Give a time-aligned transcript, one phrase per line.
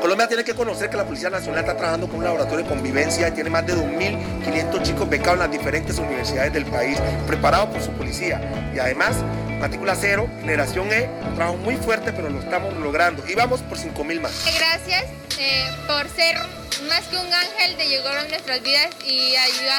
[0.00, 3.28] Colombia tiene que conocer que la Policía Nacional está trabajando con un laboratorio de convivencia
[3.28, 7.82] y tiene más de 2.500 chicos becados en las diferentes universidades del país, preparados por
[7.82, 8.40] su policía.
[8.74, 9.16] Y además,
[9.60, 13.26] matrícula cero, generación E, un trabajo muy fuerte, pero lo estamos logrando.
[13.28, 14.32] Y vamos por 5.000 más.
[14.56, 15.04] Gracias
[15.38, 16.36] eh, por ser
[16.88, 19.69] más que un ángel de llegar a nuestras vidas y ayudarnos a cumplir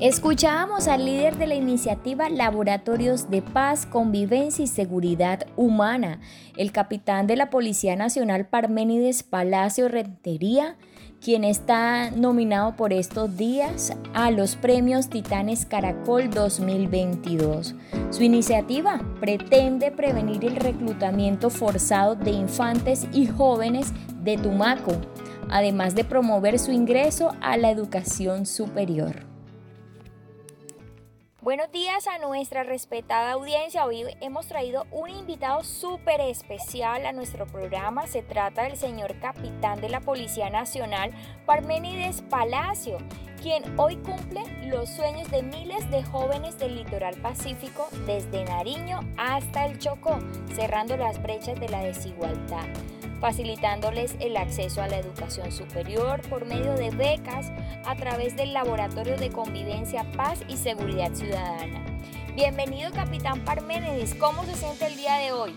[0.00, 6.20] Escuchábamos al líder de la iniciativa Laboratorios de Paz, Convivencia y Seguridad Humana,
[6.56, 10.76] el capitán de la Policía Nacional Parménides Palacio Rentería,
[11.20, 17.74] quien está nominado por estos días a los premios Titanes Caracol 2022.
[18.10, 24.92] Su iniciativa pretende prevenir el reclutamiento forzado de infantes y jóvenes de Tumaco,
[25.50, 29.26] además de promover su ingreso a la educación superior.
[31.46, 33.86] Buenos días a nuestra respetada audiencia.
[33.86, 38.08] Hoy hemos traído un invitado súper especial a nuestro programa.
[38.08, 41.12] Se trata del señor capitán de la Policía Nacional,
[41.46, 42.98] Parménides Palacio,
[43.46, 49.66] quien hoy cumple los sueños de miles de jóvenes del litoral pacífico desde Nariño hasta
[49.66, 50.18] el Chocó,
[50.52, 52.66] cerrando las brechas de la desigualdad
[53.20, 57.50] facilitándoles el acceso a la educación superior por medio de becas
[57.86, 61.82] a través del Laboratorio de Convivencia, Paz y Seguridad Ciudadana.
[62.34, 64.14] Bienvenido, Capitán Parménides.
[64.16, 65.54] ¿Cómo se siente el día de hoy?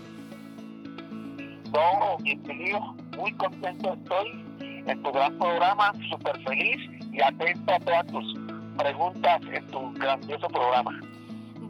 [3.16, 4.49] Muy contento estoy
[4.86, 6.78] en tu gran programa, súper feliz
[7.12, 8.34] y atento a todas tus
[8.76, 11.00] preguntas en tu grandioso programa.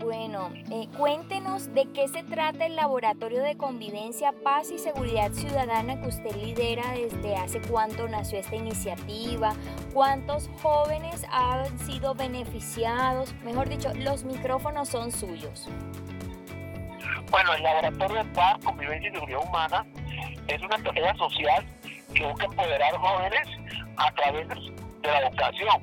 [0.01, 6.01] Bueno, eh, cuéntenos de qué se trata el Laboratorio de Convivencia, Paz y Seguridad Ciudadana
[6.01, 9.53] que usted lidera desde hace cuánto nació esta iniciativa,
[9.93, 15.69] cuántos jóvenes han sido beneficiados, mejor dicho, los micrófonos son suyos.
[17.31, 19.87] Bueno, el Laboratorio de Paz, Convivencia y Seguridad Humana
[20.49, 21.67] es una estrategia social
[22.15, 23.49] que busca empoderar jóvenes
[23.97, 25.83] a través de la educación.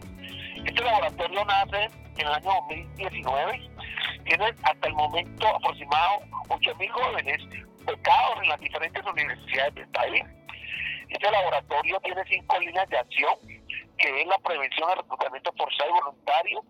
[0.66, 3.70] Este laboratorio nace en el año 2019
[4.26, 7.38] tienen hasta el momento aproximado 8.000 jóvenes
[7.86, 10.24] becados en las diferentes universidades del país.
[11.10, 13.36] Este laboratorio tiene cinco líneas de acción,
[13.98, 16.64] que es la prevención del reclutamiento forzado y voluntario,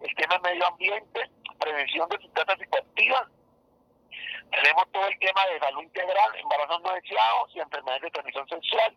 [0.00, 3.28] el tema del medio ambiente, prevención de sustancias psicoactivas,
[4.50, 8.96] tenemos todo el tema de salud integral, embarazos no deseados y enfermedades de transmisión sexual.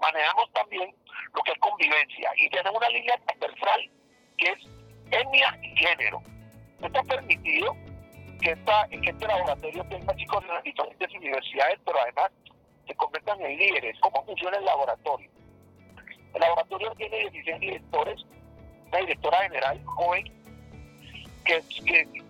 [0.00, 0.94] Manejamos también
[1.34, 3.90] lo que es convivencia y tenemos una línea transversal
[4.36, 4.58] que es
[5.10, 6.22] etnia y género.
[6.80, 7.76] Esto ha permitido
[8.40, 12.30] que, esta, que este laboratorio tenga chicos de las diferentes universidades, pero además
[12.86, 13.98] se conviertan en líderes.
[14.00, 15.30] ¿Cómo funciona el laboratorio?
[16.34, 18.24] El laboratorio tiene 16 directores,
[18.86, 20.24] una directora general joven,
[21.44, 21.62] que,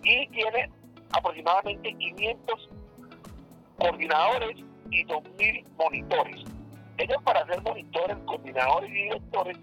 [0.03, 0.69] y tiene
[1.13, 2.69] aproximadamente 500
[3.77, 4.57] coordinadores
[4.91, 6.43] y 2.000 monitores.
[6.97, 9.57] Ellos para ser monitores, coordinadores y directores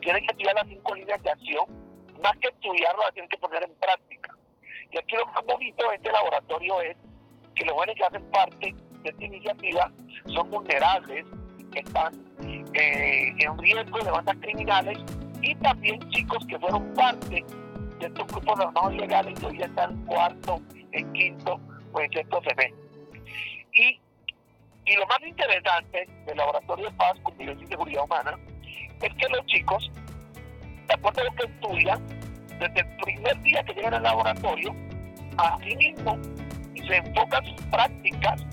[0.00, 1.82] tienen que activar las cinco líneas de acción
[2.22, 4.34] más que estudiarlo, la tienen que poner en práctica.
[4.90, 6.96] Y aquí lo más bonito de este laboratorio es
[7.54, 9.92] que los jóvenes que hacen parte de esta iniciativa
[10.26, 11.26] son vulnerables,
[11.74, 12.14] están
[12.74, 14.98] eh, en riesgo de bandas criminales
[15.40, 17.44] y también chicos que fueron parte
[18.02, 20.60] de estos grupos armados legales y hoy ya están cuarto,
[20.92, 21.60] en quinto
[21.92, 22.74] o en sexto semestre.
[23.74, 24.00] Y,
[24.84, 28.38] y lo más interesante del Laboratorio de Paz, Convivencia y Seguridad Humana
[29.00, 29.90] es que los chicos
[30.88, 32.06] de acuerdo a lo que estudian,
[32.58, 34.74] desde el primer día que llegan al laboratorio,
[35.36, 36.18] así mismo
[36.86, 38.44] se enfocan sus prácticas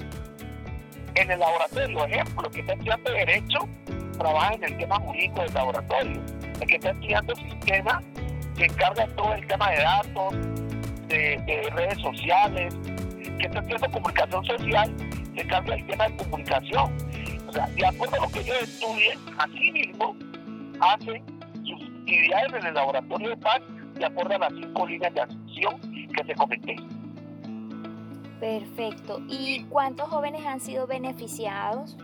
[1.16, 2.06] en el laboratorio.
[2.06, 3.60] Ejemplo, que está estudiando Derecho,
[4.18, 6.22] trabaja en el tema jurídico del laboratorio.
[6.62, 8.02] El que está estudiando Sistema,
[8.60, 10.34] se encarga todo el tema de datos,
[11.08, 12.76] de, redes sociales.
[13.40, 14.96] Que está estudiando Comunicación Social,
[15.34, 16.98] se encarga del tema de comunicación.
[17.48, 20.16] O sea, de acuerdo a lo que ellos estudien, así mismo
[20.82, 21.24] hacen
[22.02, 23.62] actividades en el laboratorio de paz
[23.96, 25.80] de acuerdo a las cinco líneas de acción
[26.14, 26.76] que se comenté.
[28.40, 29.22] Perfecto.
[29.28, 31.98] ¿Y cuántos jóvenes han sido beneficiados?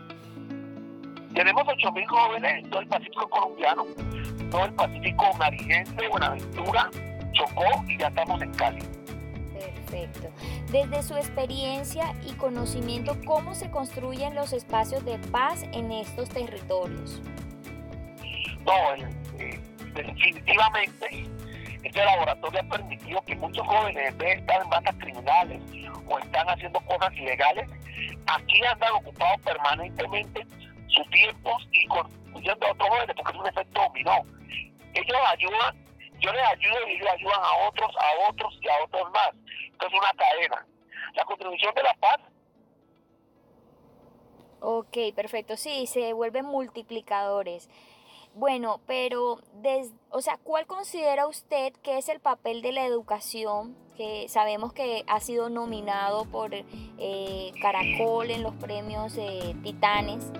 [1.36, 3.84] Tenemos 8.000 jóvenes en todo el Pacífico colombiano,
[4.50, 6.90] todo el Pacífico mariense, Buenaventura,
[7.32, 8.82] Chocó y ya estamos en Cali.
[9.52, 10.30] Perfecto.
[10.72, 17.20] Desde su experiencia y conocimiento, ¿cómo se construyen los espacios de paz en estos territorios?
[18.64, 19.04] No,
[19.38, 19.60] eh,
[19.92, 21.28] definitivamente
[21.82, 25.60] este laboratorio ha permitido que muchos jóvenes, en vez de estar en bandas criminales
[26.08, 27.68] o están haciendo cosas ilegales,
[28.26, 30.46] aquí andan ocupados permanentemente
[34.06, 34.36] dominó.
[34.94, 35.84] Ellos ayudan,
[36.20, 39.30] yo les ayudo y ellos ayudan a otros, a otros y a otros más.
[39.72, 40.66] Esto es una cadena.
[41.14, 42.18] La contribución de la paz
[44.60, 45.56] Ok, perfecto.
[45.56, 47.68] Sí, se vuelven multiplicadores.
[48.34, 53.76] Bueno, pero, des, o sea, ¿cuál considera usted que es el papel de la educación?
[53.96, 59.16] Que sabemos que ha sido nominado por eh, Caracol en los premios
[59.62, 60.32] Titanes.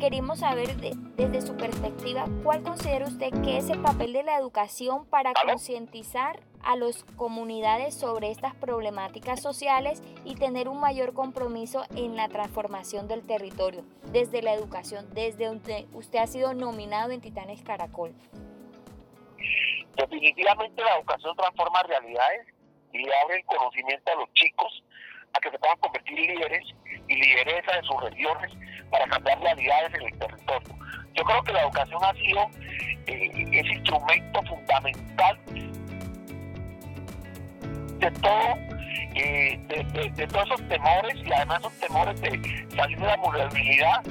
[0.00, 5.06] Queremos saber desde su perspectiva, ¿cuál considera usted que es el papel de la educación
[5.06, 12.14] para concientizar a las comunidades sobre estas problemáticas sociales y tener un mayor compromiso en
[12.14, 17.62] la transformación del territorio, desde la educación, desde donde usted ha sido nominado en Titanes
[17.62, 18.12] Caracol.
[19.96, 22.46] Definitivamente la educación transforma realidades
[22.92, 24.84] y abre el conocimiento a los chicos
[25.32, 26.64] a que se puedan convertir en líderes
[27.08, 28.52] y lideresas de sus regiones
[28.90, 29.06] para
[29.58, 30.76] en el territorio.
[31.14, 32.40] Yo creo que la educación ha sido
[33.06, 35.38] eh, ese instrumento fundamental
[37.98, 38.56] de todo,
[39.14, 39.58] eh,
[40.14, 42.30] de, todos esos temores y además esos temores de
[42.76, 44.02] salir de la vulnerabilidad,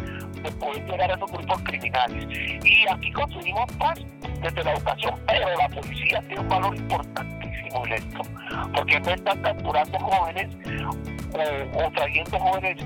[0.46, 2.26] de poder llegar a esos grupos criminales.
[2.64, 4.00] Y aquí construimos paz
[4.42, 8.22] desde la educación, pero la policía tiene un valor importantísimo en esto,
[8.76, 10.56] porque no están capturando jóvenes
[11.76, 12.78] o, trayendo jóvenes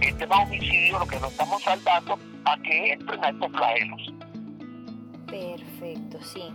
[0.00, 4.14] en tema de homicidio, lo que nos estamos saltando a que entren a estos flagelos.
[5.26, 6.52] Perfecto, sí.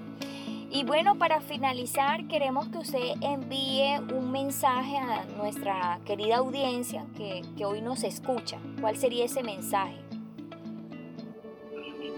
[0.75, 7.43] Y bueno, para finalizar, queremos que usted envíe un mensaje a nuestra querida audiencia que,
[7.63, 8.57] hoy nos escucha.
[8.81, 10.02] ¿Cuál sería ese mensaje?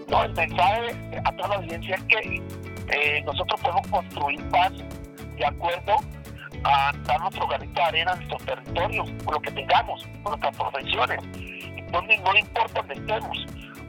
[0.08, 2.42] No, el mensaje a toda la audiencia es que
[2.88, 4.72] eh, nosotros podemos construir paz
[5.36, 5.96] de acuerdo
[6.64, 11.20] a dar nuestro granito de arena en nuestros territorios, con lo que tengamos, nuestras profesiones.
[11.76, 13.46] Entonces no importa donde estemos,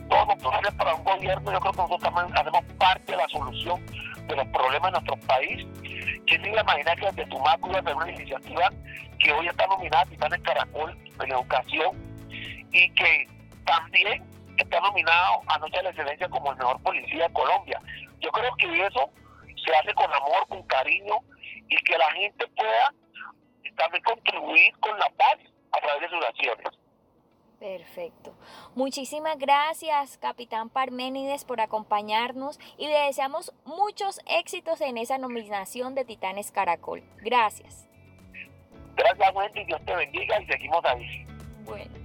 [0.09, 3.27] todo lo posible para un gobierno, yo creo que nosotros también hacemos parte de la
[3.27, 3.85] solución
[4.27, 5.65] de los problemas de nuestro país.
[6.25, 8.69] ¿Quién se iba a imaginar que desde a una iniciativa
[9.19, 11.91] que hoy está nominada Titanes Caracol en educación
[12.71, 13.27] y que
[13.65, 14.23] también
[14.63, 17.81] está nominado anoche a la excelencia como el mejor policía de Colombia?
[18.19, 19.09] Yo creo que eso
[19.65, 21.15] se hace con amor, con cariño
[21.69, 22.93] y que la gente pueda
[23.77, 25.37] también contribuir con la paz
[25.71, 26.67] a través de sus acciones.
[27.59, 28.35] Perfecto.
[28.75, 36.05] Muchísimas gracias, capitán Parménides, por acompañarnos y le deseamos muchos éxitos en esa nominación de
[36.05, 37.03] Titanes Caracol.
[37.17, 37.87] Gracias.
[38.95, 39.63] Gracias, Wendy.
[39.65, 41.25] Dios te bendiga y seguimos ahí.
[41.65, 41.96] Bueno.